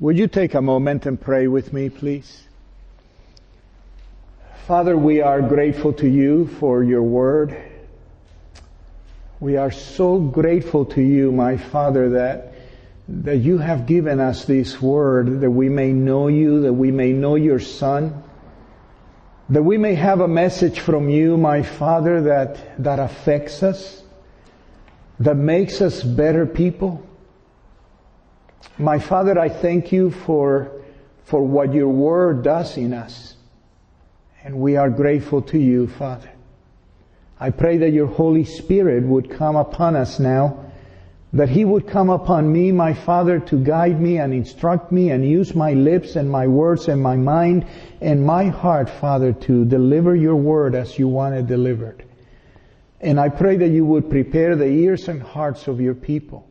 [0.00, 2.44] Would you take a moment and pray with me, please?
[4.68, 7.56] Father, we are grateful to you for your word.
[9.40, 12.52] We are so grateful to you, my Father, that,
[13.08, 17.12] that you have given us this word, that we may know you, that we may
[17.12, 18.22] know your Son,
[19.48, 24.00] that we may have a message from you, my Father, that, that affects us,
[25.18, 27.04] that makes us better people.
[28.78, 30.70] My Father, I thank you for,
[31.24, 33.34] for what your word does in us.
[34.44, 36.30] And we are grateful to you, Father.
[37.40, 40.64] I pray that your Holy Spirit would come upon us now,
[41.32, 45.28] that He would come upon me, my Father, to guide me and instruct me and
[45.28, 47.66] use my lips and my words and my mind
[48.00, 52.04] and my heart, Father, to deliver your word as you want it delivered.
[53.00, 56.47] And I pray that you would prepare the ears and hearts of your people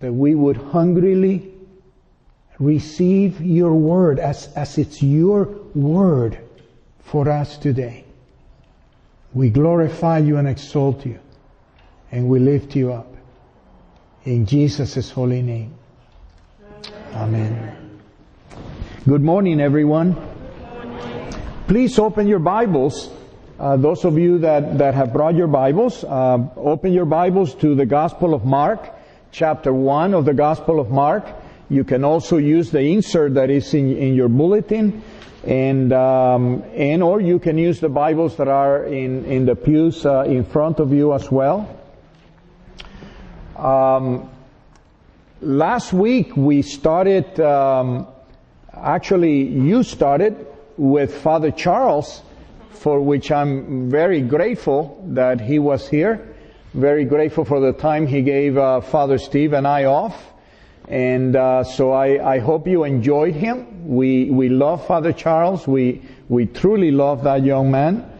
[0.00, 1.52] that we would hungrily
[2.58, 6.38] receive your word as, as it's your word
[7.00, 8.04] for us today.
[9.32, 11.18] We glorify you and exalt you,
[12.10, 13.14] and we lift you up.
[14.24, 15.74] In Jesus' holy name.
[17.14, 18.00] Amen.
[19.06, 20.16] Good morning, everyone.
[21.66, 23.10] Please open your Bibles.
[23.58, 27.74] Uh, those of you that, that have brought your Bibles, uh, open your Bibles to
[27.74, 28.94] the Gospel of Mark
[29.32, 31.24] chapter 1 of the Gospel of Mark.
[31.68, 35.02] You can also use the insert that is in, in your bulletin,
[35.44, 40.04] and um, and or you can use the Bibles that are in in the pews
[40.04, 41.68] uh, in front of you as well.
[43.56, 44.28] Um,
[45.40, 47.38] last week we started.
[47.38, 48.08] Um,
[48.74, 52.22] actually, you started with Father Charles,
[52.70, 56.29] for which I'm very grateful that he was here
[56.74, 60.24] very grateful for the time he gave uh, Father Steve and I off.
[60.86, 63.88] And uh, so I, I, hope you enjoyed him.
[63.88, 65.66] We we love Father Charles.
[65.66, 68.10] We we truly love that young man,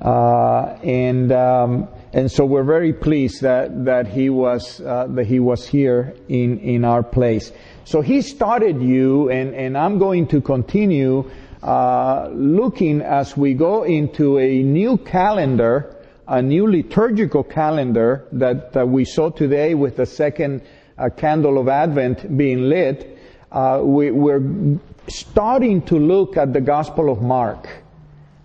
[0.00, 5.38] uh, and um, and so we're very pleased that that he was uh, that he
[5.38, 7.52] was here in in our place.
[7.84, 11.30] So he started you, and and I'm going to continue
[11.62, 15.95] uh, looking as we go into a new calendar
[16.28, 20.62] a new liturgical calendar that, we saw today with the second
[20.98, 23.18] uh, candle of Advent being lit,
[23.52, 24.78] uh, we, we're
[25.08, 27.68] starting to look at the Gospel of Mark.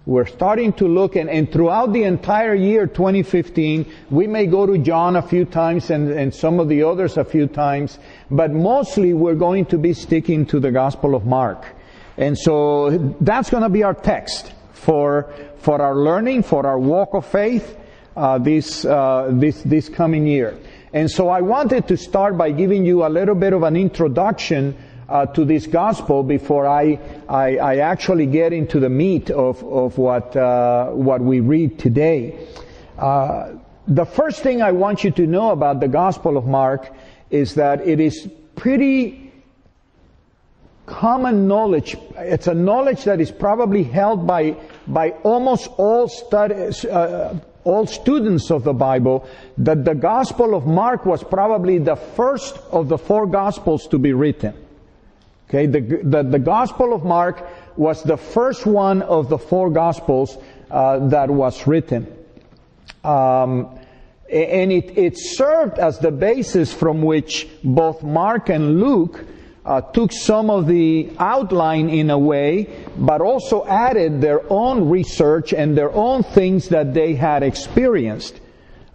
[0.05, 4.77] We're starting to look, and, and throughout the entire year 2015, we may go to
[4.77, 7.97] John a few times and, and some of the others a few times,
[8.29, 11.65] but mostly we're going to be sticking to the Gospel of Mark.
[12.17, 17.13] And so that's going to be our text for, for our learning, for our walk
[17.13, 17.77] of faith,
[18.15, 20.57] uh, this, uh, this, this coming year.
[20.91, 24.75] And so I wanted to start by giving you a little bit of an introduction
[25.07, 26.99] uh, to this gospel before I,
[27.29, 32.47] I, I, actually get into the meat of, of what, uh, what we read today.
[32.97, 33.53] Uh,
[33.87, 36.93] the first thing I want you to know about the gospel of Mark
[37.29, 39.30] is that it is pretty
[40.91, 41.95] common knowledge.
[42.17, 44.57] It's a knowledge that is probably held by,
[44.87, 49.25] by almost all studies, uh, all students of the Bible
[49.57, 54.13] that the Gospel of Mark was probably the first of the four Gospels to be
[54.13, 54.53] written.
[55.47, 57.47] Okay, the, the, the Gospel of Mark
[57.77, 60.37] was the first one of the four Gospels
[60.69, 62.07] uh, that was written.
[63.03, 63.79] Um,
[64.29, 69.25] and it, it served as the basis from which both Mark and Luke
[69.65, 72.67] uh, took some of the outline in a way,
[72.97, 78.39] but also added their own research and their own things that they had experienced.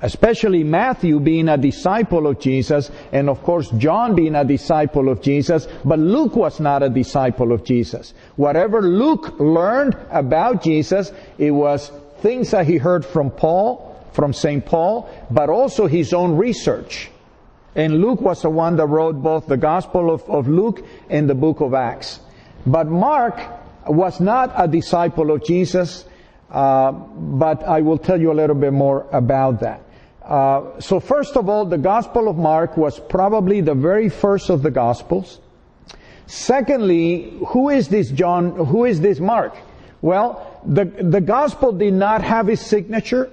[0.02, 5.22] Especially Matthew being a disciple of Jesus, and of course John being a disciple of
[5.22, 8.12] Jesus, but Luke was not a disciple of Jesus.
[8.36, 11.90] Whatever Luke learned about Jesus, it was
[12.20, 14.64] things that he heard from Paul, from St.
[14.66, 17.10] Paul, but also his own research.
[17.76, 21.34] And Luke was the one that wrote both the Gospel of, of Luke and the
[21.34, 22.20] book of Acts.
[22.66, 23.38] But Mark
[23.86, 26.06] was not a disciple of Jesus,
[26.50, 29.82] uh, but I will tell you a little bit more about that.
[30.22, 34.62] Uh, so first of all, the Gospel of Mark was probably the very first of
[34.62, 35.38] the Gospels.
[36.26, 39.54] Secondly, who is this John, who is this Mark?
[40.00, 43.30] Well, the, the Gospel did not have his signature.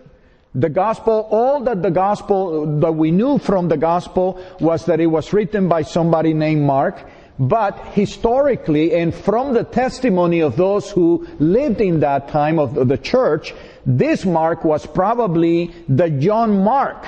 [0.55, 5.07] The gospel, all that the gospel, that we knew from the gospel was that it
[5.07, 7.03] was written by somebody named Mark.
[7.39, 12.97] But historically and from the testimony of those who lived in that time of the
[12.97, 13.55] church,
[13.87, 17.03] this Mark was probably the John Mark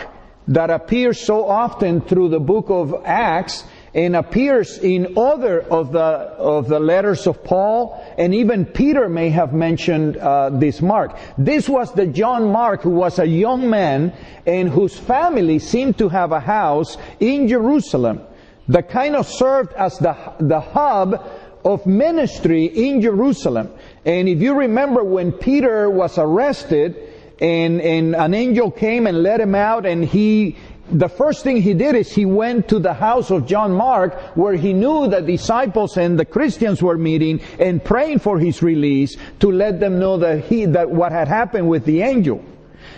[0.47, 3.63] that appears so often through the book of Acts
[3.95, 9.29] and appears in other of the of the letters of Paul, and even Peter may
[9.29, 11.17] have mentioned uh, this Mark.
[11.37, 14.13] This was the John Mark who was a young man
[14.45, 18.21] and whose family seemed to have a house in Jerusalem
[18.67, 21.25] that kind of served as the the hub
[21.63, 23.71] of ministry in Jerusalem.
[24.03, 29.41] And if you remember when Peter was arrested and, and an angel came and let
[29.41, 30.57] him out and he
[30.91, 34.53] the first thing he did is he went to the house of John Mark where
[34.53, 39.51] he knew the disciples and the Christians were meeting and praying for his release to
[39.51, 42.43] let them know that he, that what had happened with the angel.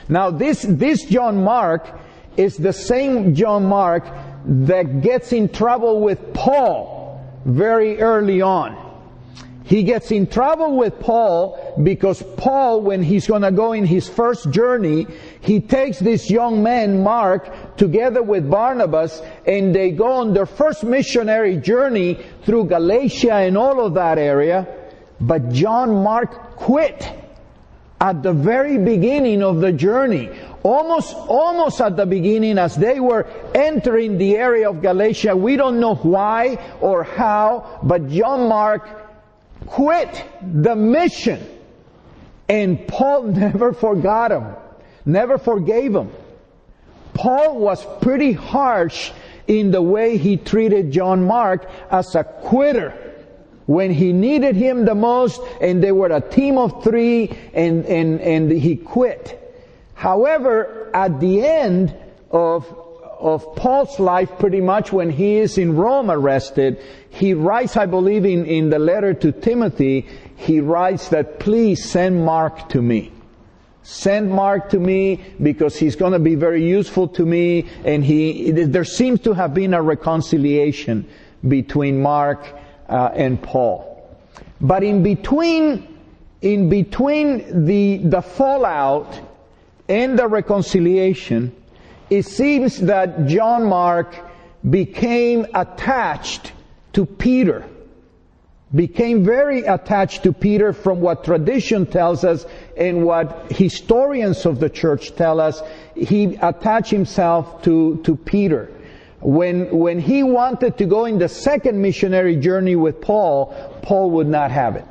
[0.10, 1.88] Now this, this John Mark
[2.36, 4.06] is the same John Mark
[4.46, 8.87] that gets in trouble with Paul very early on.
[9.68, 14.50] He gets in trouble with Paul because Paul, when he's gonna go in his first
[14.50, 15.08] journey,
[15.42, 20.86] he takes this young man, Mark, together with Barnabas, and they go on their first
[20.86, 24.66] missionary journey through Galatia and all of that area.
[25.20, 27.06] But John Mark quit
[28.00, 30.30] at the very beginning of the journey.
[30.64, 35.36] Almost, almost at the beginning as they were entering the area of Galatia.
[35.36, 39.07] We don't know why or how, but John Mark
[39.68, 41.46] quit the mission.
[42.50, 44.56] And Paul never forgot him,
[45.06, 46.12] never forgave him.
[47.14, 49.12] Paul was pretty harsh
[49.48, 52.94] in the way he treated John Mark as a quitter
[53.66, 58.22] when he needed him the most and they were a team of three and, and,
[58.22, 59.44] and he quit.
[59.94, 61.96] However, at the end
[62.32, 62.87] of
[63.20, 66.82] of Paul's life pretty much when he is in Rome arrested.
[67.10, 72.24] He writes, I believe in, in the letter to Timothy, he writes that please send
[72.24, 73.12] Mark to me.
[73.84, 78.52] Send Mark to me because he's going to be very useful to me and he,
[78.52, 81.08] there seems to have been a reconciliation
[81.48, 82.46] between Mark
[82.90, 83.94] uh, and Paul.
[84.60, 86.00] But in between,
[86.42, 89.20] in between the, the fallout
[89.88, 91.56] and the reconciliation,
[92.10, 94.16] it seems that John Mark
[94.68, 96.52] became attached
[96.94, 97.66] to Peter.
[98.74, 102.46] Became very attached to Peter from what tradition tells us
[102.76, 105.62] and what historians of the church tell us.
[105.96, 108.72] He attached himself to, to Peter.
[109.22, 114.28] When, when he wanted to go in the second missionary journey with Paul, Paul would
[114.28, 114.86] not have it.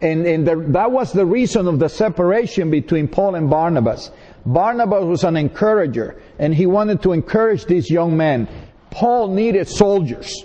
[0.00, 4.10] And, and the, that was the reason of the separation between Paul and Barnabas.
[4.48, 8.48] Barnabas was an encourager, and he wanted to encourage these young men.
[8.90, 10.42] Paul needed soldiers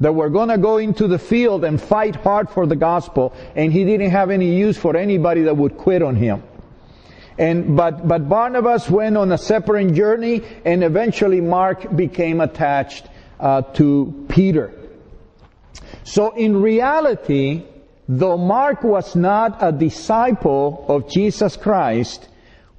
[0.00, 3.70] that were going to go into the field and fight hard for the gospel, and
[3.70, 6.42] he didn't have any use for anybody that would quit on him.
[7.36, 13.06] And, but, but Barnabas went on a separate journey, and eventually Mark became attached
[13.38, 14.72] uh, to Peter.
[16.04, 17.64] So in reality,
[18.08, 22.28] though Mark was not a disciple of Jesus Christ,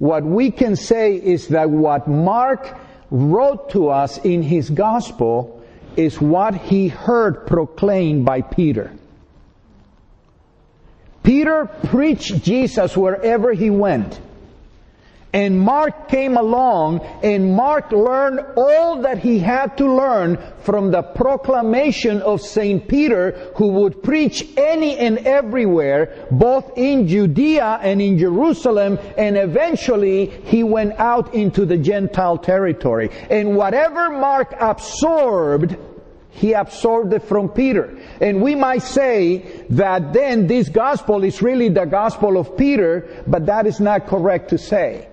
[0.04, 2.76] what we can say is that what Mark
[3.10, 5.64] wrote to us in his gospel
[5.96, 8.92] is what he heard proclaimed by Peter.
[11.22, 14.20] Peter preached Jesus wherever he went.
[15.34, 21.02] And Mark came along and Mark learned all that he had to learn from the
[21.02, 22.86] proclamation of St.
[22.86, 30.26] Peter who would preach any and everywhere, both in Judea and in Jerusalem, and eventually
[30.26, 33.10] he went out into the Gentile territory.
[33.28, 35.76] And whatever Mark absorbed,
[36.30, 37.98] he absorbed it from Peter.
[38.20, 43.46] And we might say that then this gospel is really the gospel of Peter, but
[43.46, 45.08] that is not correct to say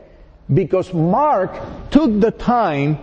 [0.53, 1.51] because Mark
[1.91, 3.00] took the time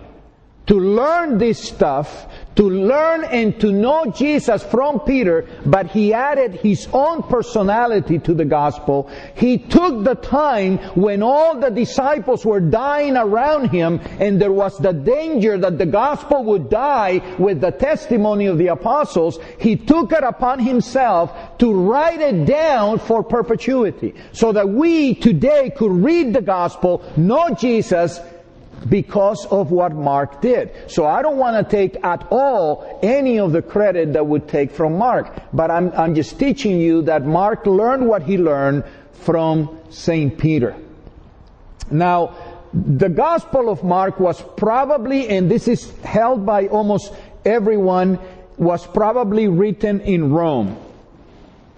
[0.69, 6.53] to learn this stuff, to learn and to know Jesus from Peter, but he added
[6.53, 9.09] his own personality to the gospel.
[9.33, 14.77] He took the time when all the disciples were dying around him and there was
[14.77, 19.39] the danger that the gospel would die with the testimony of the apostles.
[19.59, 25.71] He took it upon himself to write it down for perpetuity so that we today
[25.75, 28.19] could read the gospel, know Jesus,
[28.87, 30.71] because of what Mark did.
[30.87, 34.71] So I don't want to take at all any of the credit that would take
[34.71, 39.79] from Mark, but I'm, I'm just teaching you that Mark learned what he learned from
[39.89, 40.37] St.
[40.37, 40.75] Peter.
[41.91, 42.35] Now,
[42.73, 47.11] the Gospel of Mark was probably, and this is held by almost
[47.43, 48.19] everyone,
[48.57, 50.77] was probably written in Rome.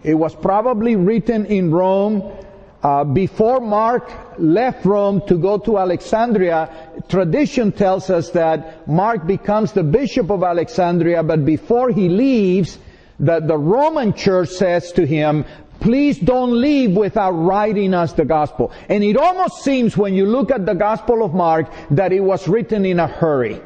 [0.04, 2.34] It was probably written in Rome
[2.84, 6.70] Uh, before Mark left Rome to go to Alexandria,
[7.10, 12.80] tradition tells us that Mark becomes the bishop of Alexandria, but before he leaves,
[13.20, 15.46] that the Roman church says to him,
[15.80, 18.72] please don't leave without writing us the gospel.
[18.90, 22.48] And it almost seems when you look at the gospel of Mark that it was
[22.48, 23.62] written in a hurry.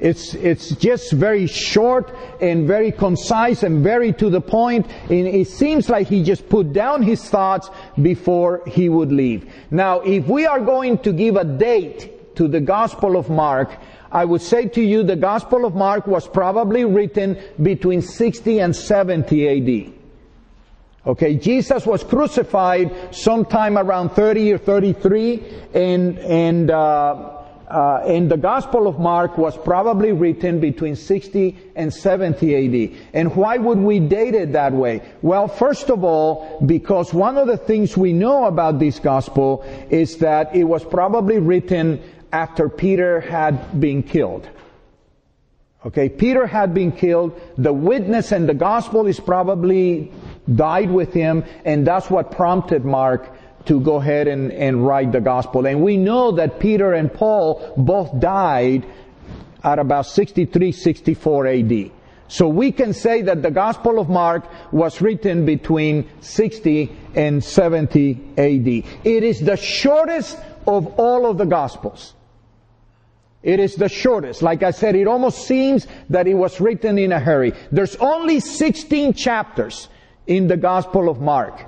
[0.00, 4.86] It's, it's just very short and very concise and very to the point.
[5.10, 7.68] And it seems like he just put down his thoughts
[8.00, 9.52] before he would leave.
[9.70, 13.70] Now, if we are going to give a date to the Gospel of Mark,
[14.12, 18.74] I would say to you the Gospel of Mark was probably written between 60 and
[18.74, 19.48] 70
[19.88, 19.92] AD.
[21.06, 25.42] Okay, Jesus was crucified sometime around 30 or 33,
[25.74, 27.37] and, and, uh,
[27.68, 32.98] uh, and the Gospel of Mark was probably written between 60 and 70 AD.
[33.12, 35.02] And why would we date it that way?
[35.20, 40.16] Well, first of all, because one of the things we know about this Gospel is
[40.18, 44.48] that it was probably written after Peter had been killed.
[45.86, 47.38] Okay, Peter had been killed.
[47.56, 50.10] The witness and the Gospel is probably
[50.52, 53.30] died with him, and that's what prompted Mark
[53.68, 55.66] to go ahead and, and write the gospel.
[55.66, 58.86] And we know that Peter and Paul both died
[59.62, 61.90] at about 63, 64 AD.
[62.28, 68.20] So we can say that the Gospel of Mark was written between 60 and 70
[68.36, 68.68] AD.
[69.04, 72.14] It is the shortest of all of the Gospels.
[73.42, 74.42] It is the shortest.
[74.42, 77.54] Like I said, it almost seems that it was written in a hurry.
[77.72, 79.88] There's only 16 chapters
[80.26, 81.67] in the Gospel of Mark.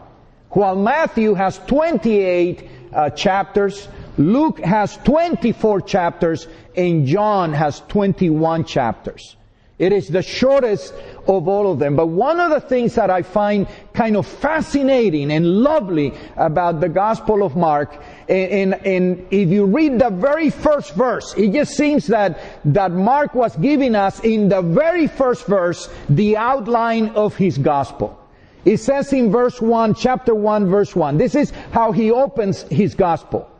[0.51, 3.89] While Matthew has 28 uh, chapters,
[4.19, 9.37] Luke has 24 chapters, and John has 21 chapters.
[9.79, 10.93] It is the shortest
[11.27, 11.97] of all of them.
[11.97, 16.89] But one of the things that I find kind of fascinating and lovely about the
[16.91, 17.97] Gospel of Mark,
[18.29, 22.93] and, and, and, if you read the very first verse, it just seems that, that
[22.93, 28.20] Mark was giving us in the very first verse the outline of his Gospel.
[28.65, 31.19] It says in verse 1, chapter 1, verse 1.
[31.19, 33.51] This is how he opens his gospel.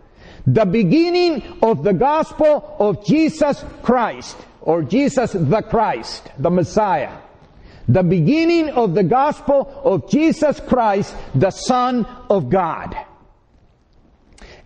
[0.47, 7.17] The beginning of the gospel of Jesus Christ, or Jesus the Christ, the Messiah.
[7.89, 12.97] The beginning of the gospel of Jesus Christ, the Son of God.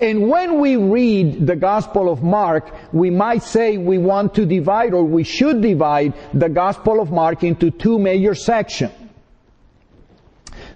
[0.01, 4.93] And when we read the Gospel of Mark, we might say we want to divide
[4.93, 8.93] or we should divide the Gospel of Mark into two major sections.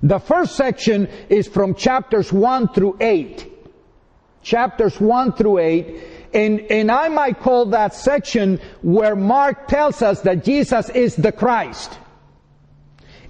[0.02, 3.52] The first section is from chapters 1 through 8.
[4.42, 6.02] Chapters 1 through 8.
[6.34, 11.32] And, and I might call that section where Mark tells us that Jesus is the
[11.32, 11.98] Christ.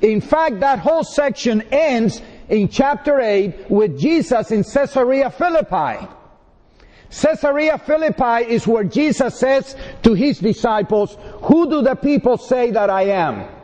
[0.01, 6.07] In fact, that whole section ends in chapter 8 with Jesus in Caesarea Philippi.
[7.11, 12.91] Caesarea Philippi is where Jesus says to his disciples, Who do the people say that
[12.91, 13.58] I am?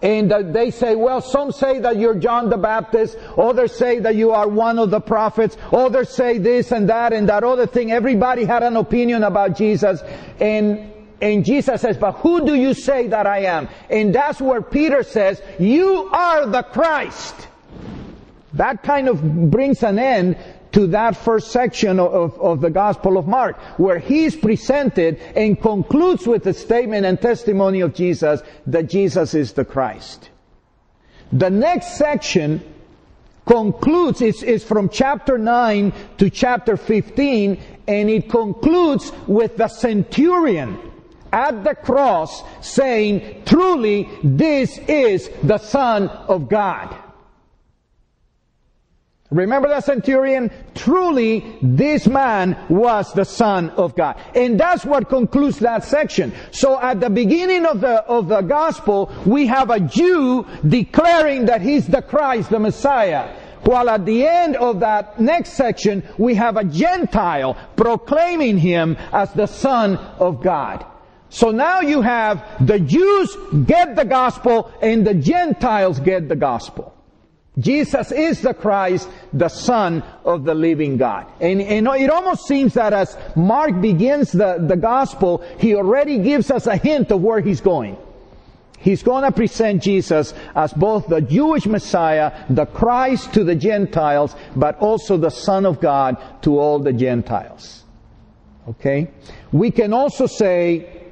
[0.00, 4.30] And they say, well, some say that you're John the Baptist, others say that you
[4.30, 7.90] are one of the prophets, others say this and that and that other thing.
[7.90, 10.00] Everybody had an opinion about Jesus.
[10.38, 13.68] And, and Jesus says, but who do you say that I am?
[13.90, 17.34] And that's where Peter says, you are the Christ.
[18.52, 20.36] That kind of brings an end
[20.72, 26.26] to that first section of, of, the Gospel of Mark, where he's presented and concludes
[26.26, 30.30] with the statement and testimony of Jesus that Jesus is the Christ.
[31.32, 32.62] The next section
[33.46, 40.78] concludes, it's, it's from chapter 9 to chapter 15, and it concludes with the centurion
[41.32, 46.94] at the cross saying, truly, this is the Son of God.
[49.30, 50.50] Remember that centurion?
[50.74, 54.16] Truly, this man was the son of God.
[54.34, 56.32] And that's what concludes that section.
[56.50, 61.60] So at the beginning of the, of the gospel, we have a Jew declaring that
[61.60, 63.36] he's the Christ, the Messiah.
[63.64, 69.30] While at the end of that next section, we have a Gentile proclaiming him as
[69.34, 70.86] the son of God.
[71.28, 76.94] So now you have the Jews get the gospel and the Gentiles get the gospel.
[77.58, 81.26] Jesus is the Christ, the Son of the living God.
[81.40, 86.50] And, and, it almost seems that as Mark begins the, the gospel, he already gives
[86.50, 87.96] us a hint of where he's going.
[88.78, 94.36] He's going to present Jesus as both the Jewish Messiah, the Christ to the Gentiles,
[94.54, 97.84] but also the Son of God to all the Gentiles.
[98.68, 99.10] Okay?
[99.50, 101.02] We can also say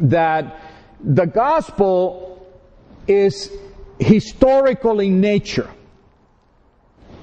[0.00, 0.58] that
[1.04, 2.46] the gospel
[3.06, 3.52] is
[3.98, 5.68] historical in nature.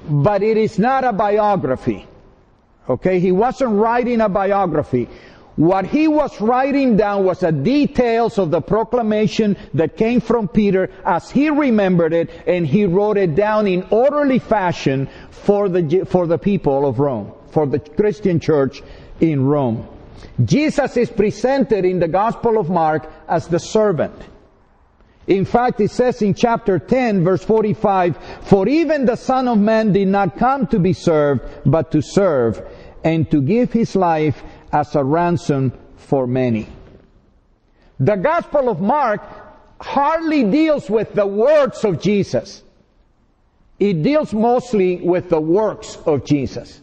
[0.10, 2.06] but it is not a biography.
[2.90, 5.08] Okay, he wasn't writing a biography.
[5.56, 10.90] What he was writing down was the details of the proclamation that came from Peter
[11.06, 16.28] as he remembered it, and he wrote it down in orderly fashion for the, for
[16.28, 18.82] the people of Rome, for the Christian church
[19.22, 19.88] in Rome.
[20.44, 24.16] Jesus is presented in the Gospel of Mark as the servant.
[25.28, 29.94] In fact, it says in chapter 10, verse 45, For even the Son of Man
[29.94, 32.62] did not come to be served, but to serve,
[33.04, 36.68] and to give his life as a ransom for many.
[38.00, 39.22] The Gospel of Mark
[39.80, 42.64] hardly deals with the words of Jesus.
[43.80, 46.82] It deals mostly with the works of Jesus.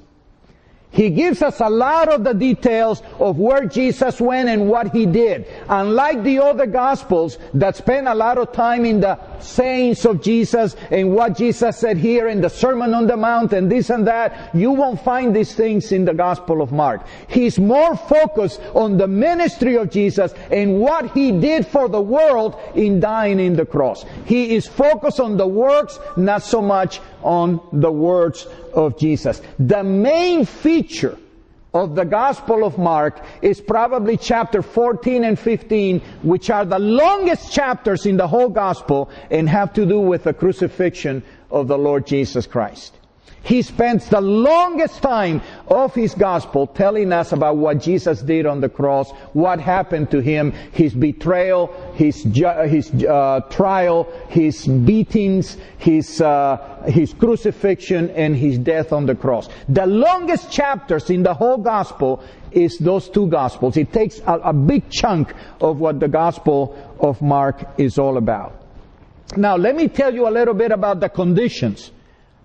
[0.92, 5.06] He gives us a lot of the details of where Jesus went and what he
[5.06, 5.46] did.
[5.68, 10.74] Unlike the other gospels that spend a lot of time in the sayings of Jesus
[10.90, 14.50] and what Jesus said here in the Sermon on the Mount and this and that,
[14.54, 17.06] you won't find these things in the gospel of Mark.
[17.28, 22.60] He's more focused on the ministry of Jesus and what he did for the world
[22.74, 24.04] in dying in the cross.
[24.24, 29.40] He is focused on the works, not so much on the words of Jesus.
[29.58, 31.18] The main feature
[31.72, 37.52] of the Gospel of Mark is probably chapter 14 and 15, which are the longest
[37.52, 42.06] chapters in the whole Gospel and have to do with the crucifixion of the Lord
[42.06, 42.96] Jesus Christ.
[43.42, 48.60] He spends the longest time of his gospel telling us about what Jesus did on
[48.60, 56.20] the cross, what happened to him, his betrayal, his, his uh, trial, his beatings, his,
[56.20, 59.48] uh, his crucifixion, and his death on the cross.
[59.68, 63.76] The longest chapters in the whole gospel is those two gospels.
[63.76, 68.54] It takes a, a big chunk of what the gospel of Mark is all about.
[69.36, 71.92] Now, let me tell you a little bit about the conditions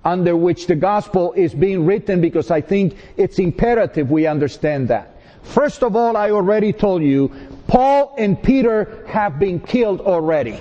[0.06, 5.20] under which the gospel is being written because I think it's imperative we understand that.
[5.42, 7.32] First of all, I already told you,
[7.68, 10.60] Paul and Peter have been killed already.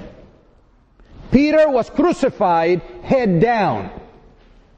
[1.31, 3.91] Peter was crucified head down.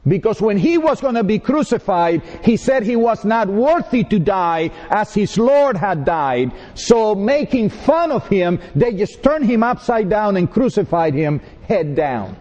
[0.07, 4.21] Because when he was going to be crucified, he said he was not worthy to
[4.21, 6.53] die as his Lord had died.
[6.75, 11.97] So making fun of him, they just turned him upside down and crucified him head
[11.97, 12.37] down.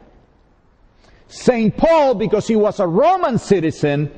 [1.28, 1.76] St.
[1.76, 4.12] Paul, because he was a Roman citizen,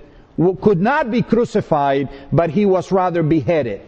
[0.62, 3.82] could not be crucified, but he was rather beheaded.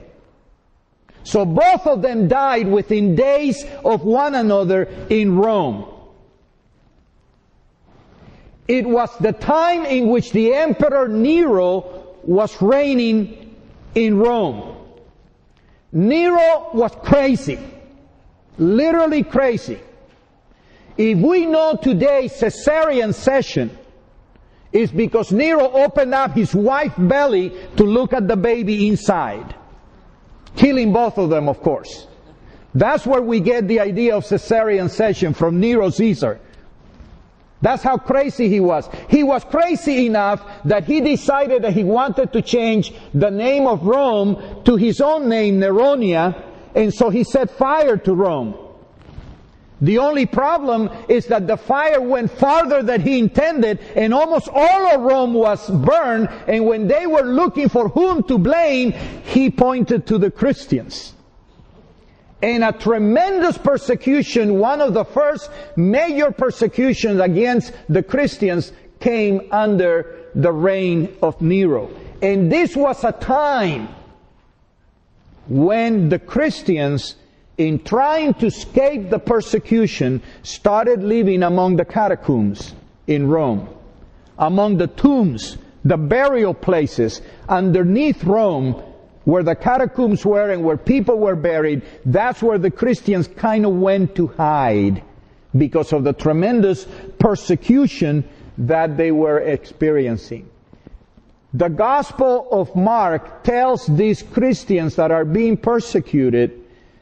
[1.24, 5.86] So both of them died within days of one another in Rome.
[8.68, 13.56] It was the time in which the Emperor Nero was reigning
[13.96, 14.76] in Rome.
[15.92, 17.60] Nero was crazy.
[18.58, 19.80] Literally crazy.
[21.00, 23.72] If we know today cesarean section
[24.74, 29.56] is because Nero opened up his wife's belly to look at the baby inside.
[30.58, 32.06] Killing both of them, of course.
[32.76, 36.42] That's where we get the idea of cesarean section from Nero Caesar.
[37.62, 38.90] That's how crazy he was.
[39.08, 43.84] He was crazy enough that he decided that he wanted to change the name of
[43.86, 46.44] Rome to his own name, Neronia,
[46.76, 48.69] and so he set fire to Rome.
[49.82, 54.88] The only problem is that the fire went farther than he intended and almost all
[54.88, 60.06] of Rome was burned and when they were looking for whom to blame, he pointed
[60.08, 61.14] to the Christians.
[62.42, 70.26] And a tremendous persecution, one of the first major persecutions against the Christians came under
[70.36, 71.90] the reign of Nero.
[72.22, 73.90] And this was a time
[75.48, 77.16] when the Christians
[77.60, 82.74] in trying to escape the persecution, started living among the catacombs
[83.06, 83.68] in Rome,
[84.38, 88.82] among the tombs, the burial places underneath Rome,
[89.26, 91.82] where the catacombs were and where people were buried.
[92.06, 95.04] That's where the Christians kind of went to hide
[95.56, 96.88] because of the tremendous
[97.20, 98.24] persecution
[98.58, 100.50] that they were experiencing.
[101.54, 106.59] The Gospel of Mark tells these Christians that are being persecuted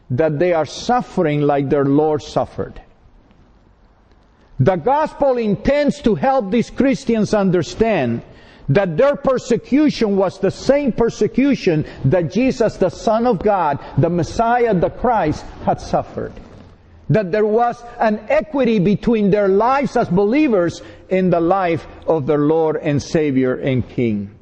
[0.09, 2.81] that they are suffering like their Lord suffered.
[4.59, 8.23] The gospel intends to help these Christians understand
[8.69, 14.73] that their persecution was the same persecution that Jesus, the Son of God, the Messiah,
[14.73, 16.33] the Christ, had suffered.
[17.09, 22.39] That there was an equity between their lives as believers and the life of their
[22.39, 24.35] Lord and Savior and King.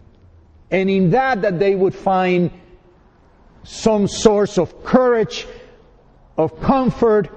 [0.71, 2.49] And in that, that they would find
[3.63, 5.45] some source of courage,
[6.38, 7.30] of comfort,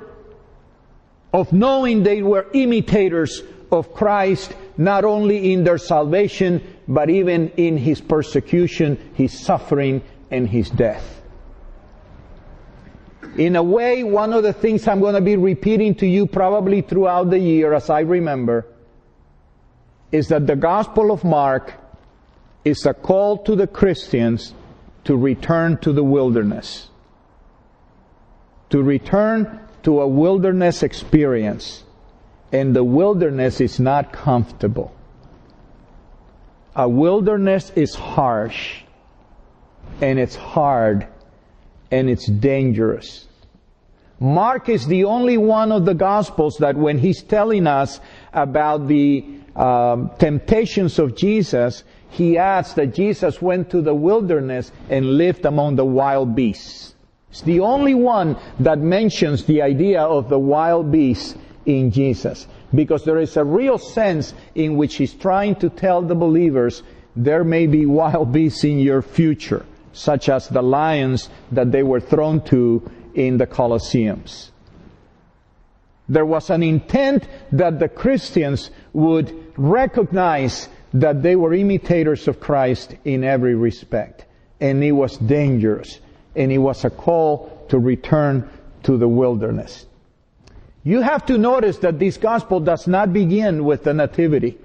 [1.32, 7.76] of knowing they were imitators of Christ not only in their salvation, but even in
[7.76, 11.22] his persecution, his suffering, and his death.
[13.36, 16.80] In a way, one of the things I'm going to be repeating to you probably
[16.80, 18.66] throughout the year as I remember
[20.10, 21.74] is that the Gospel of Mark
[22.64, 24.54] is a call to the Christians
[25.04, 26.88] to return to the wilderness.
[28.70, 31.84] To return to a wilderness experience.
[32.52, 34.94] And the wilderness is not comfortable.
[36.74, 38.82] A wilderness is harsh.
[40.00, 41.06] And it's hard.
[41.90, 43.26] And it's dangerous.
[44.20, 48.00] Mark is the only one of the Gospels that when he's telling us
[48.32, 55.18] about the um, temptations of Jesus, he adds that Jesus went to the wilderness and
[55.18, 56.94] lived among the wild beasts.
[57.38, 62.48] It's the only one that mentions the idea of the wild beasts in Jesus.
[62.74, 66.82] Because there is a real sense in which he's trying to tell the believers
[67.14, 72.00] there may be wild beasts in your future, such as the lions that they were
[72.00, 74.50] thrown to in the Colosseums.
[76.08, 82.96] There was an intent that the Christians would recognize that they were imitators of Christ
[83.04, 84.24] in every respect.
[84.60, 86.00] And it was dangerous.
[86.34, 88.48] And it was a call to return
[88.84, 89.86] to the wilderness.
[90.84, 94.56] You have to notice that this gospel does not begin with the nativity.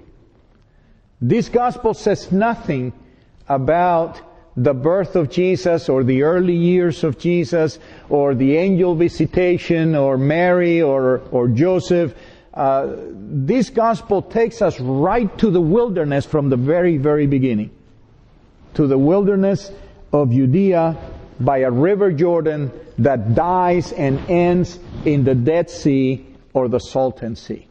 [1.20, 2.92] This gospel says nothing
[3.48, 4.20] about
[4.56, 10.16] the birth of Jesus or the early years of Jesus or the angel visitation or
[10.16, 12.14] Mary or, or Joseph.
[12.52, 17.70] Uh, this gospel takes us right to the wilderness from the very, very beginning.
[18.74, 19.72] To the wilderness
[20.12, 20.96] of Judea
[21.40, 27.36] by a river Jordan that dies and ends in the Dead Sea or the Salton
[27.36, 27.66] Sea.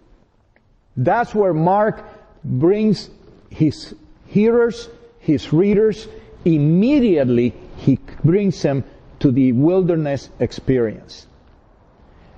[0.98, 2.04] That's where Mark
[2.44, 3.10] brings
[3.50, 3.96] his
[4.28, 6.08] hearers, his readers,
[6.46, 8.84] immediately he brings them
[9.20, 11.28] to the wilderness experience.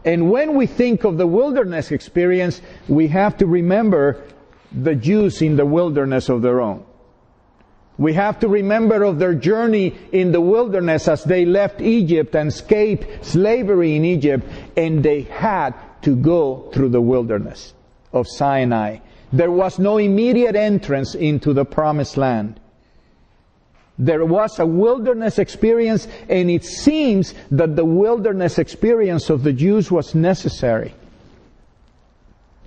[0.03, 4.23] And when we think of the wilderness experience, we have to remember
[4.71, 6.85] the Jews in the wilderness of their own.
[7.97, 12.49] We have to remember of their journey in the wilderness as they left Egypt and
[12.49, 17.73] escaped slavery in Egypt, and they had to go through the wilderness
[18.11, 18.97] of Sinai.
[19.31, 22.59] There was no immediate entrance into the promised land.
[23.97, 29.89] There was a wilderness experience, and it seems that the wilderness experience of the Jews
[29.89, 30.93] was necessary.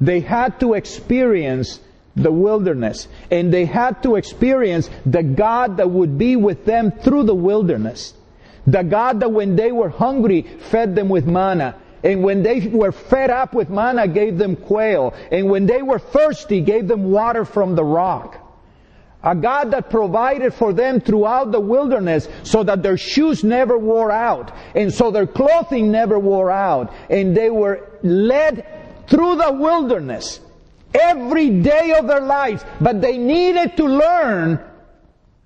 [0.01, 1.81] They had to experience
[2.17, 7.25] the wilderness, and they had to experience the God that would be with them through
[7.25, 8.15] the wilderness.
[8.67, 11.77] The God that when they were hungry fed them with manna.
[12.05, 15.15] And when they were fed up with manna, gave them quail.
[15.33, 18.45] And when they were thirsty, gave them water from the rock.
[19.23, 24.13] A God that provided for them throughout the wilderness so that their shoes never wore
[24.13, 28.65] out and so their clothing never wore out and they were led
[29.09, 30.39] through the wilderness
[30.95, 32.65] every day of their lives.
[32.81, 34.61] But they needed to learn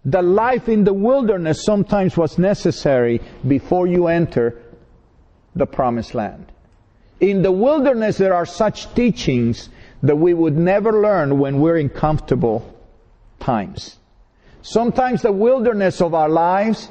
[0.05, 4.61] that life in the wilderness sometimes was necessary before you enter
[5.55, 6.51] the promised land.
[7.21, 9.69] In the wilderness there are such teachings
[10.03, 12.77] that we would never learn when we're in comfortable
[13.39, 13.97] times.
[14.63, 16.91] Sometimes the wilderness of our lives,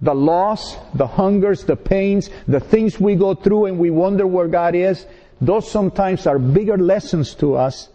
[0.00, 4.48] the loss, the hungers, the pains, the things we go through and we wonder where
[4.48, 5.04] God is,
[5.40, 7.88] those sometimes are bigger lessons to us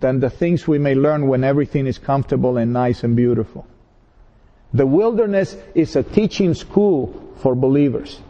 [0.00, 3.66] than the things we may learn when everything is comfortable and nice and beautiful.
[4.74, 8.20] The wilderness is a teaching school for believers.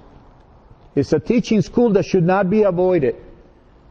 [0.95, 3.17] It's a teaching school that should not be avoided.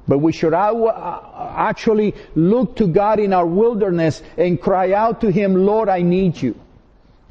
[0.08, 5.32] But we should uh, actually look to God in our wilderness and cry out to
[5.32, 6.60] Him, Lord, I need you.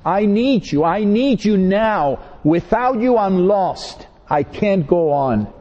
[0.04, 0.84] I need you.
[0.84, 2.20] I need you now.
[2.42, 4.06] Without you, I'm lost.
[4.28, 5.52] I can't go on.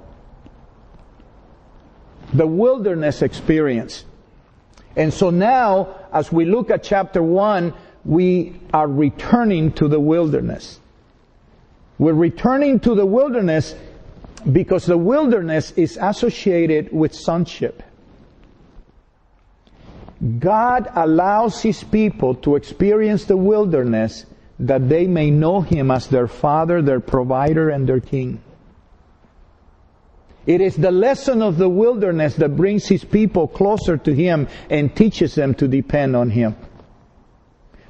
[2.34, 4.06] The wilderness experience.
[4.96, 7.74] And so now, as we look at chapter 1,
[8.06, 10.80] we are returning to the wilderness.
[11.98, 13.76] We're returning to the wilderness
[14.50, 17.84] because the wilderness is associated with sonship.
[20.40, 24.26] God allows His people to experience the wilderness
[24.60, 28.42] that they may know Him as their Father, their provider, and their King.
[30.46, 34.96] It is the lesson of the wilderness that brings His people closer to Him and
[34.96, 36.56] teaches them to depend on Him.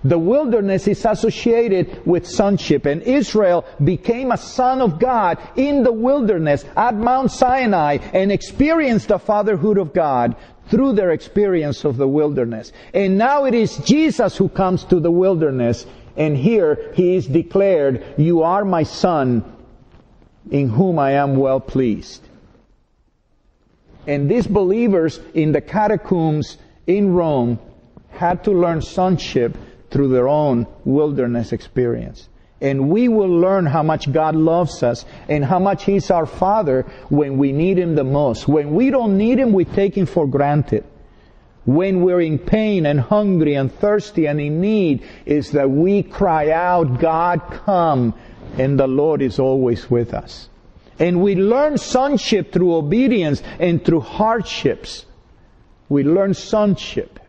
[0.03, 5.91] The wilderness is associated with sonship, and Israel became a son of God in the
[5.91, 10.37] wilderness at Mount Sinai and experienced the fatherhood of God
[10.69, 12.71] through their experience of the wilderness.
[12.93, 15.85] And now it is Jesus who comes to the wilderness,
[16.19, 19.43] and here he is declared, You are my son,
[20.51, 22.21] in whom I am well pleased.
[24.05, 27.57] And these believers in the catacombs in Rome
[28.09, 29.57] had to learn sonship
[29.91, 32.27] through their own wilderness experience.
[32.59, 36.81] And we will learn how much God loves us and how much He's our Father
[37.07, 38.47] when we need Him the most.
[38.47, 40.83] When we don't need Him, we take Him for granted.
[41.69, 46.49] When we're in pain and hungry and thirsty and in need, is that we cry
[46.49, 48.15] out, God come,
[48.57, 50.49] and the Lord is always with us.
[50.97, 55.05] And we learn sonship through obedience and through hardships.
[55.89, 57.19] We learn sonship.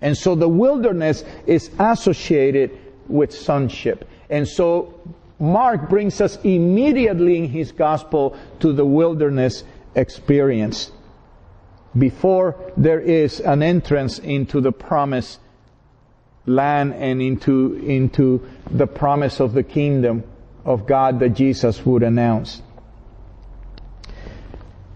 [0.00, 2.70] And so the wilderness is associated
[3.08, 4.08] with sonship.
[4.30, 4.98] And so
[5.38, 10.92] Mark brings us immediately in his gospel to the wilderness experience
[11.96, 15.40] before there is an entrance into the promised
[16.46, 20.24] land and into, into the promise of the kingdom
[20.64, 22.62] of God that Jesus would announce.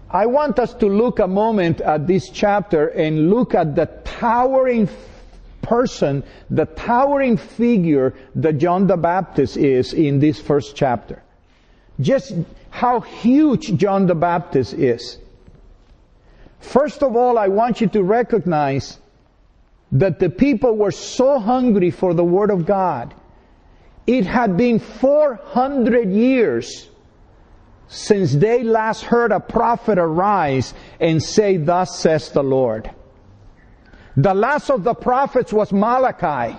[0.09, 4.87] I want us to look a moment at this chapter and look at the towering
[5.61, 11.21] person, the towering figure that John the Baptist is in this first chapter.
[11.99, 12.33] Just
[12.69, 15.17] how huge John the Baptist is.
[16.65, 18.99] First of all, I want you to recognize
[19.91, 23.13] that the people were so hungry for the Word of God.
[24.07, 26.89] It had been 400 years
[27.87, 32.89] since they last heard a prophet arise and say, Thus says the Lord.
[34.17, 36.57] The last of the prophets was Malachi.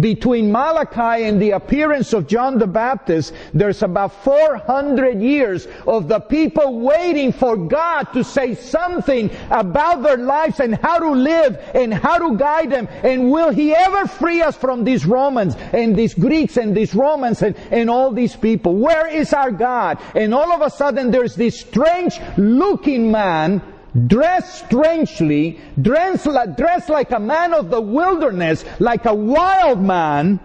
[0.00, 6.20] Between Malachi and the appearance of John the Baptist, there's about 400 years of the
[6.20, 11.92] people waiting for God to say something about their lives and how to live and
[11.92, 12.88] how to guide them.
[13.02, 17.42] And will He ever free us from these Romans and these Greeks and these Romans
[17.42, 18.76] and, and all these people?
[18.76, 19.98] Where is our God?
[20.14, 23.62] And all of a sudden there's this strange looking man
[24.06, 30.40] dressed strangely, dressed, dressed like a man of the wilderness, like a wild man,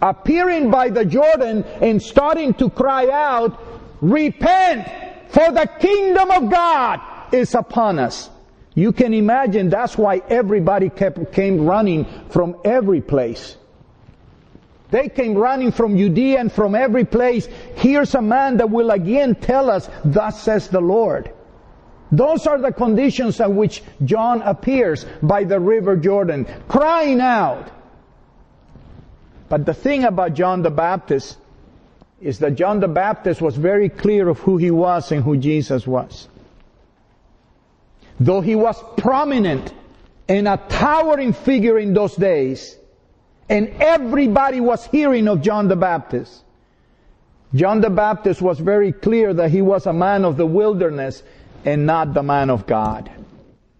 [0.00, 3.60] appearing by the Jordan and starting to cry out,
[4.00, 4.88] repent,
[5.28, 7.00] for the kingdom of God
[7.32, 8.30] is upon us.
[8.74, 13.56] You can imagine that's why everybody kept, came running from every place.
[14.90, 17.48] They came running from Judea and from every place.
[17.74, 21.32] Here's a man that will again tell us, thus says the Lord.
[22.12, 27.70] Those are the conditions in which John appears by the river Jordan, crying out.
[29.48, 31.38] But the thing about John the Baptist
[32.20, 35.86] is that John the Baptist was very clear of who he was and who Jesus
[35.86, 36.28] was.
[38.18, 39.72] Though he was prominent
[40.28, 42.76] and a towering figure in those days,
[43.48, 46.42] and everybody was hearing of John the Baptist,
[47.54, 51.22] John the Baptist was very clear that he was a man of the wilderness
[51.66, 53.10] and not the man of God,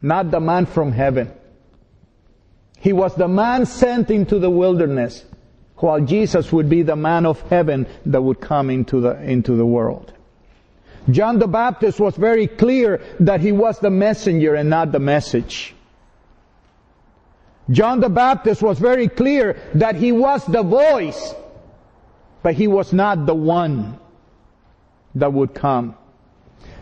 [0.03, 1.33] not the man from heaven.
[2.81, 5.25] He was the man sent into the wilderness,
[5.77, 9.64] while Jesus would be the man of heaven that would come into the, into the
[9.64, 10.12] world.
[11.11, 15.75] John the Baptist was very clear that he was the messenger and not the message.
[17.70, 21.35] John the Baptist was very clear that he was the voice,
[22.42, 23.99] but he was not the one
[25.14, 25.96] that would come.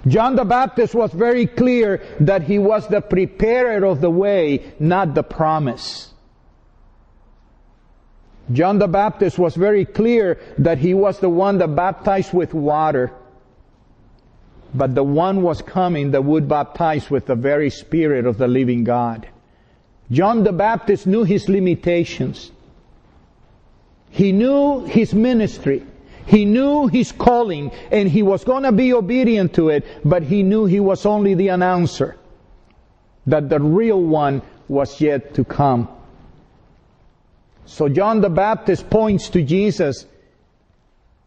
[0.07, 5.15] John the Baptist was very clear that he was the preparer of the way, not
[5.15, 6.13] the promise.
[8.53, 13.13] John the Baptist was very clear that he was the one that baptized with water.
[14.75, 18.85] But the one was coming that would baptize with the very Spirit of the living
[18.85, 19.27] God.
[20.11, 22.51] John the Baptist knew his limitations.
[24.11, 25.87] He knew his ministry.
[26.27, 30.43] He knew his calling and he was going to be obedient to it, but he
[30.43, 32.17] knew he was only the announcer.
[33.27, 35.89] That the real one was yet to come.
[37.67, 40.07] So John the Baptist points to Jesus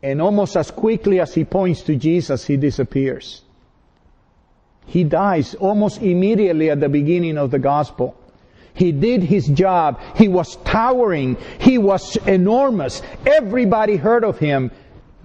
[0.03, 3.41] and almost as quickly as he points to Jesus, he disappears.
[4.86, 8.15] He dies almost immediately at the beginning of the gospel.
[8.73, 9.99] He did his job.
[10.15, 11.36] He was towering.
[11.60, 13.01] He was enormous.
[13.25, 14.71] Everybody heard of him.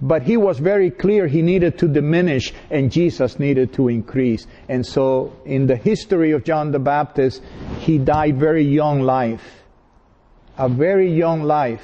[0.03, 4.45] But he was very clear he needed to diminish and Jesus needed to increase.
[4.67, 7.41] And so in the history of John the Baptist,
[7.79, 9.63] he died very young life.
[10.57, 11.81] a very young life,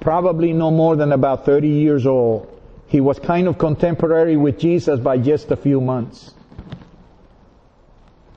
[0.00, 2.48] probably no more than about 30 years old.
[2.86, 6.32] He was kind of contemporary with Jesus by just a few months.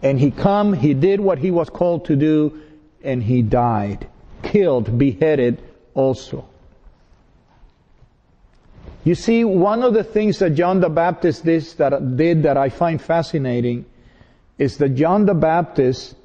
[0.02, 2.62] And he come, he did what he was called to do,
[3.04, 4.10] and he died.
[4.42, 5.62] Killed, beheaded
[5.94, 6.49] also.
[9.04, 12.70] You see, one of the things that John the Baptist did that, did that I
[12.70, 13.86] find fascinating
[14.58, 16.16] is that John the Baptist,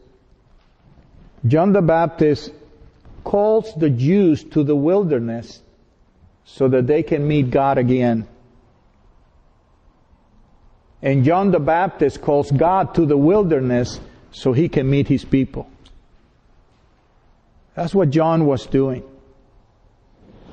[1.47, 2.53] John the Baptist
[3.23, 5.61] calls the Jews to the wilderness
[6.45, 8.27] so that they can meet God again.
[11.01, 14.01] And John the Baptist calls God to the wilderness
[14.33, 15.71] so he can meet his people.
[17.75, 19.05] That's what John was doing.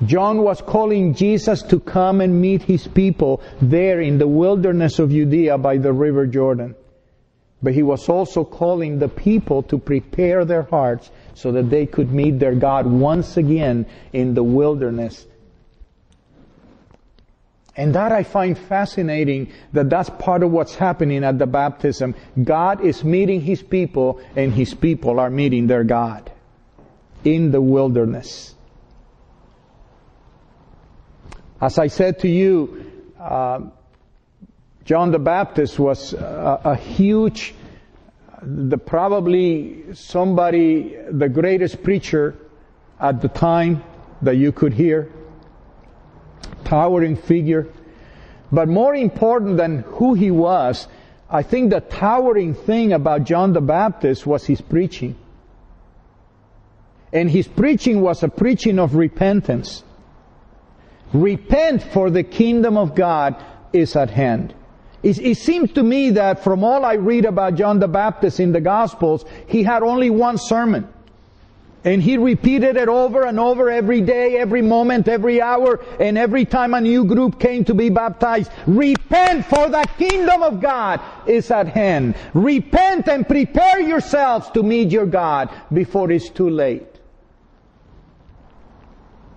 [0.06, 5.10] John was calling Jesus to come and meet his people there in the wilderness of
[5.10, 6.74] Judea by the river Jordan.
[7.62, 12.12] But he was also calling the people to prepare their hearts so that they could
[12.12, 15.26] meet their God once again in the wilderness.
[17.76, 22.14] And that I find fascinating that that's part of what's happening at the baptism.
[22.42, 26.30] God is meeting His people and His people are meeting their God
[27.24, 28.54] in the wilderness.
[31.62, 33.60] As I said to you, uh,
[34.84, 37.54] John the Baptist was a, a huge,
[38.42, 42.34] the probably somebody, the greatest preacher
[42.98, 43.84] at the time
[44.22, 45.12] that you could hear,
[46.64, 47.68] towering figure.
[48.50, 50.88] But more important than who he was,
[51.30, 55.14] I think the towering thing about John the Baptist was his preaching.
[57.12, 59.84] And his preaching was a preaching of repentance.
[61.12, 63.36] Repent for the kingdom of God
[63.72, 64.54] is at hand.
[65.02, 68.52] It, it, seems to me that from all I read about John the Baptist in
[68.52, 70.88] the Gospels, he had only one sermon.
[71.84, 76.44] And he repeated it over and over every day, every moment, every hour, and every
[76.44, 78.52] time a new group came to be baptized.
[78.68, 82.14] Repent for the kingdom of God is at hand.
[82.34, 86.91] Repent and prepare yourselves to meet your God before it's too late.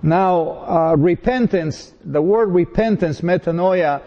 [0.05, 4.03] Now, uh, repentance, the word repentance, metanoia,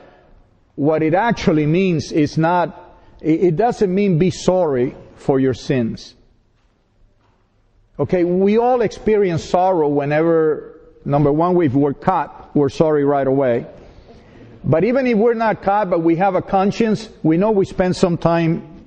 [0.77, 6.15] what it actually means is not, it doesn't mean be sorry for your sins.
[7.99, 13.67] Okay, we all experience sorrow whenever, number one, if we're caught, we're sorry right away.
[14.63, 17.97] But even if we're not caught, but we have a conscience, we know we spent
[17.97, 18.85] some time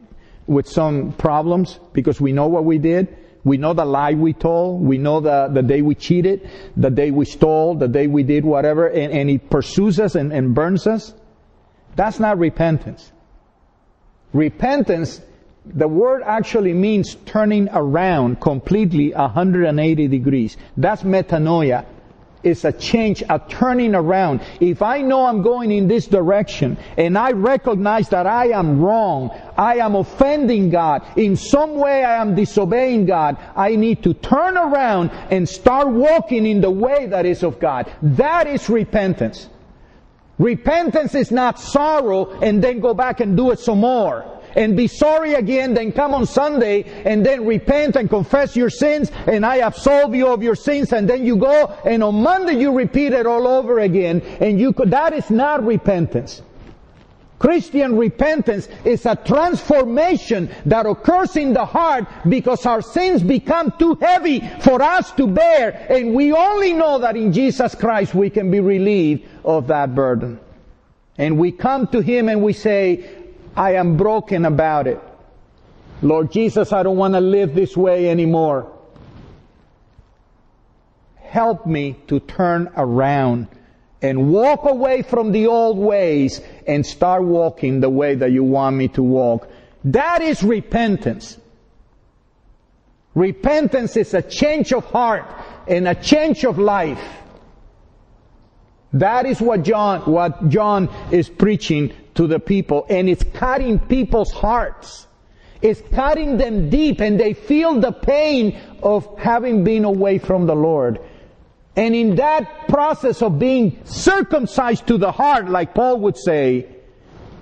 [0.47, 3.17] with some problems because we know what we did.
[3.43, 4.81] We know the lie we told.
[4.81, 8.45] We know the, the day we cheated, the day we stole, the day we did
[8.45, 11.13] whatever, and, and it pursues us and, and burns us.
[11.95, 13.11] That's not repentance.
[14.33, 15.21] Repentance,
[15.65, 20.57] the word actually means turning around completely 180 degrees.
[20.77, 21.85] That's metanoia
[22.43, 24.41] is a change, a turning around.
[24.59, 29.31] If I know I'm going in this direction and I recognize that I am wrong,
[29.57, 34.57] I am offending God, in some way I am disobeying God, I need to turn
[34.57, 37.91] around and start walking in the way that is of God.
[38.01, 39.49] That is repentance.
[40.39, 44.87] Repentance is not sorrow and then go back and do it some more and be
[44.87, 49.57] sorry again, then come on Sunday and then repent and confess your sins and I
[49.57, 53.25] absolve you of your sins and then you go and on Monday you repeat it
[53.25, 56.41] all over again and you could, that is not repentance.
[57.41, 63.95] Christian repentance is a transformation that occurs in the heart because our sins become too
[63.99, 68.51] heavy for us to bear and we only know that in Jesus Christ we can
[68.51, 70.39] be relieved of that burden.
[71.17, 73.20] And we come to Him and we say,
[73.55, 74.99] I am broken about it.
[76.01, 78.71] Lord Jesus, I don't want to live this way anymore.
[81.17, 83.47] Help me to turn around
[84.01, 88.75] and walk away from the old ways and start walking the way that you want
[88.75, 89.47] me to walk.
[89.85, 91.37] That is repentance.
[93.13, 95.25] Repentance is a change of heart
[95.67, 97.03] and a change of life.
[98.93, 104.31] That is what John, what John is preaching to the people and it's cutting people's
[104.31, 105.07] hearts.
[105.61, 110.55] It's cutting them deep and they feel the pain of having been away from the
[110.55, 110.99] Lord.
[111.75, 116.67] And in that process of being circumcised to the heart, like Paul would say,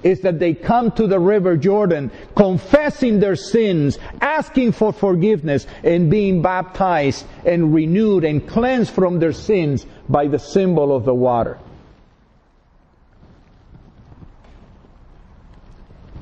[0.03, 6.09] is that they come to the river Jordan, confessing their sins, asking for forgiveness, and
[6.09, 11.59] being baptized and renewed and cleansed from their sins by the symbol of the water.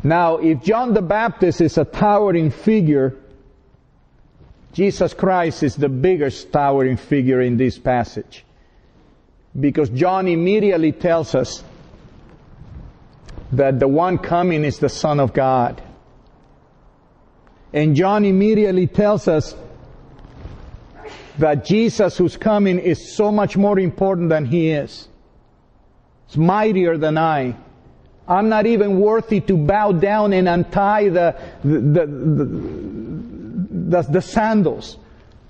[0.08, 3.18] Now, if John the Baptist is a towering figure,
[4.72, 8.46] Jesus Christ is the biggest towering figure in this passage.
[9.60, 11.62] Because John immediately tells us
[13.52, 15.84] that the one coming is the Son of God.
[17.74, 19.56] And John immediately tells us
[21.38, 25.10] that Jesus who's coming is so much more important than he is.
[26.28, 27.58] It's mightier than I.
[28.28, 32.06] I'm not even worthy to bow down and untie the, the,
[33.90, 34.98] the, the, sandals.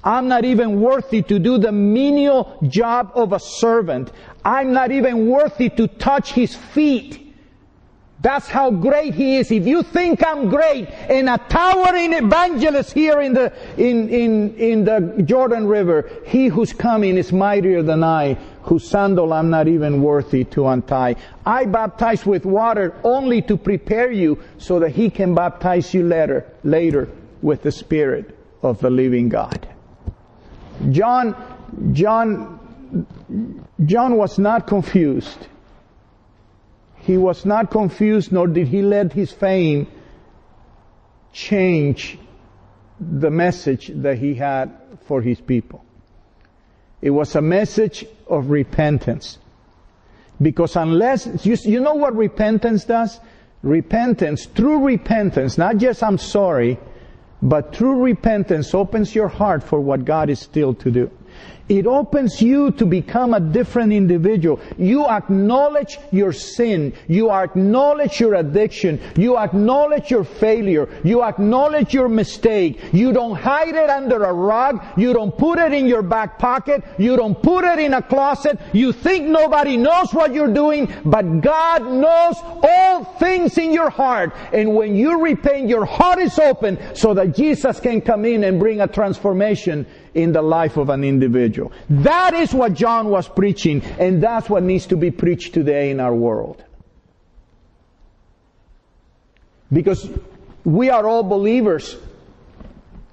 [0.04, 4.12] I'm not even worthy to do the menial job of a servant.
[4.46, 7.24] I'm not even worthy to touch his feet.
[8.20, 9.52] That's how great he is.
[9.52, 14.86] If you think I'm great and a towering evangelist here in the, in, in, in
[14.86, 20.01] the Jordan River, he who's coming is mightier than I, whose sandal I'm not even
[20.01, 21.15] worthy to untie.
[21.45, 26.45] I baptize with water only to prepare you so that he can baptize you later,
[26.63, 27.09] later
[27.41, 29.68] with the Spirit of the living God.
[30.91, 31.36] John,
[31.93, 32.59] John,
[33.86, 35.47] John was not confused
[37.07, 39.88] he was not confused, nor did he let his fame
[41.32, 42.20] change
[42.99, 45.86] the message that he had for his people.
[47.02, 49.38] It was a message of repentance.
[50.41, 53.20] Because unless, you, you know what repentance does?
[53.64, 56.78] Repentance, true repentance, not just I'm sorry,
[57.41, 61.12] but true repentance opens your heart for what God is still to do.
[61.70, 64.62] It opens you to become a different individual.
[64.78, 66.94] You acknowledge your sin.
[67.08, 69.02] You acknowledge your addiction.
[69.18, 70.88] You acknowledge your failure.
[71.04, 72.80] You acknowledge your mistake.
[72.94, 74.82] You don't hide it under a rug.
[74.96, 76.84] You don't put it in your back pocket.
[76.98, 78.60] You don't put it in a closet.
[78.72, 84.34] You think nobody knows what you're doing, but God knows all things in your heart.
[84.54, 88.58] And when you repent, your heart is open so that Jesus can come in and
[88.58, 89.86] bring a transformation
[90.18, 91.72] in the life of an individual.
[91.89, 95.99] That is what John was preaching, and that's what needs to be preached today in
[95.99, 96.63] our world.
[99.72, 100.09] Because
[100.65, 101.95] we are all believers.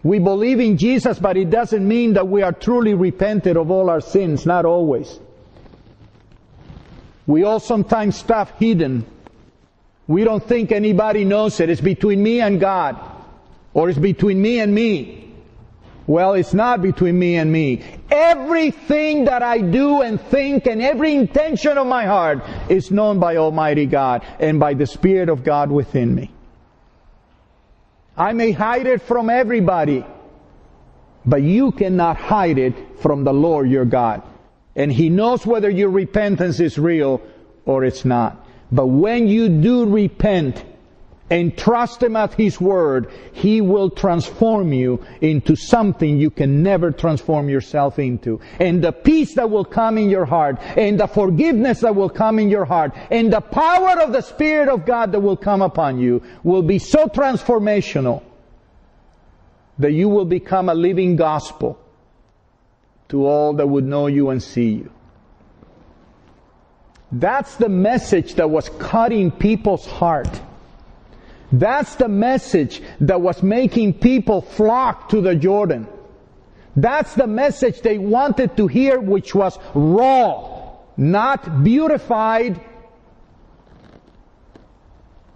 [0.03, 3.91] We believe in Jesus, but it doesn't mean that we are truly repented of all
[3.91, 5.19] our sins, not always.
[7.27, 9.07] We all sometimes stuff hidden.
[10.07, 11.71] We don't think anybody knows it.
[11.71, 12.99] It's between me and God.
[13.73, 15.24] Or it's between me and me.
[16.07, 17.83] Well, it's not between me and me.
[18.11, 23.37] Everything that I do and think and every intention of my heart is known by
[23.37, 26.31] Almighty God and by the Spirit of God within me.
[28.17, 30.05] I may hide it from everybody,
[31.25, 34.23] but you cannot hide it from the Lord your God.
[34.77, 37.23] And He knows whether your repentance is real
[37.65, 38.45] or it's not.
[38.71, 40.63] But when you do repent,
[41.31, 46.91] and trust Him at His Word, He will transform you into something you can never
[46.91, 48.41] transform yourself into.
[48.61, 52.39] And the peace that will come in your heart, and the forgiveness that will come
[52.39, 55.99] in your heart, and the power of the Spirit of God that will come upon
[55.99, 58.23] you will be so transformational
[59.79, 61.79] that you will become a living gospel
[63.09, 64.91] to all that would know you and see you.
[67.11, 70.41] That's the message that was cutting people's heart.
[71.59, 75.87] That's the message that was making people flock to the Jordan.
[76.75, 82.61] That's the message they wanted to hear, which was raw, not beautified.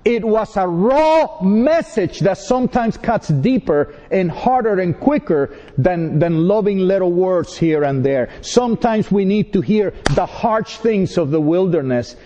[0.04, 6.48] It was a raw message that sometimes cuts deeper and harder and quicker than, than
[6.48, 8.30] loving little words here and there.
[8.40, 12.16] Sometimes we need to hear the harsh things of the wilderness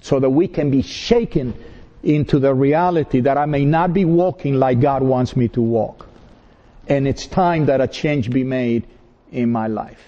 [0.00, 1.52] so that we can be shaken
[2.06, 6.08] into the reality that I may not be walking like God wants me to walk.
[6.86, 8.86] And it's time that a change be made
[9.32, 10.00] in my life.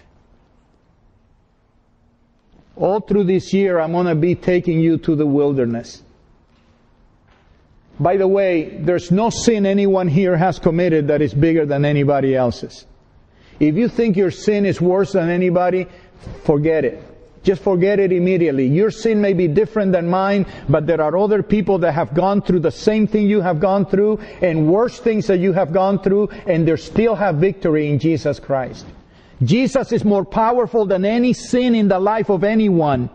[2.77, 6.01] All through this year, I'm going to be taking you to the wilderness.
[7.99, 12.37] By the way, there's no sin anyone here has committed that is bigger than anybody
[12.37, 12.87] else's.
[13.59, 15.89] If you think your sin is worse than anybody,
[16.45, 17.03] forget it.
[17.43, 18.67] Just forget it immediately.
[18.67, 22.43] Your sin may be different than mine, but there are other people that have gone
[22.43, 26.01] through the same thing you have gone through and worse things that you have gone
[26.01, 28.87] through and they still have victory in Jesus Christ.
[29.43, 33.09] Jesus is more powerful than any sin in the life of anyone.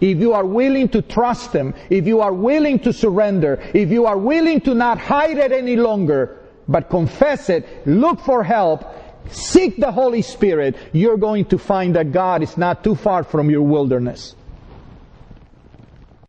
[0.00, 4.06] If you are willing to trust Him, if you are willing to surrender, if you
[4.06, 8.84] are willing to not hide it any longer, but confess it, look for help,
[9.30, 10.76] Seek the Holy Spirit.
[10.92, 14.34] You're going to find that God is not too far from your wilderness.